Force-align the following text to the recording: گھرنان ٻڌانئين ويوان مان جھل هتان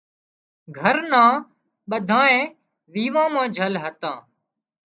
گھرنان 0.77 1.33
ٻڌانئين 1.89 2.45
ويوان 2.93 3.27
مان 3.33 3.47
جھل 3.55 3.73
هتان 3.83 4.17